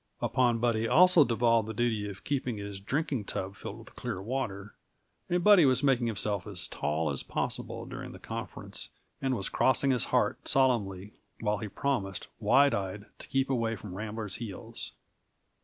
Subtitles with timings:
[0.19, 4.73] Upon Buddy also devolved the duty of keeping his drinking tub filled with clean water;
[5.29, 8.89] and Buddy was making himself as tall as possible during the conference,
[9.21, 13.93] and was crossing his heart solemnly while he promised, wide eyed, to keep away from
[13.93, 14.93] Rambler's heels.